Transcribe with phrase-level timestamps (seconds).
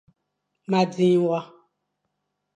[0.69, 1.39] Ma dzing wa.